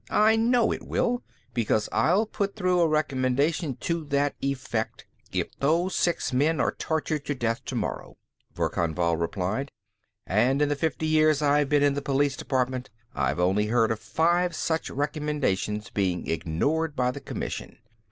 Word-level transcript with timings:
"I 0.09 0.35
know 0.35 0.71
it 0.71 0.81
will, 0.81 1.21
because 1.53 1.87
I'll 1.91 2.25
put 2.25 2.55
through 2.55 2.79
a 2.79 2.87
recommendation 2.87 3.75
to 3.81 4.03
that 4.05 4.33
effect, 4.41 5.05
if 5.31 5.49
those 5.59 5.93
six 5.93 6.33
men 6.33 6.59
are 6.59 6.71
tortured 6.71 7.23
to 7.25 7.35
death 7.35 7.63
tomorrow," 7.65 8.17
Verkan 8.55 8.95
Vall 8.95 9.15
replied. 9.15 9.69
"And 10.25 10.59
in 10.59 10.69
the 10.69 10.75
fifty 10.75 11.05
years 11.05 11.37
that 11.37 11.51
I've 11.51 11.69
been 11.69 11.83
in 11.83 11.93
the 11.93 12.01
Police 12.01 12.35
Department, 12.35 12.89
I've 13.13 13.39
only 13.39 13.67
heard 13.67 13.91
of 13.91 13.99
five 13.99 14.55
such 14.55 14.89
recommendations 14.89 15.91
being 15.91 16.27
ignored 16.27 16.95
by 16.95 17.11
the 17.11 17.21
commission. 17.21 17.77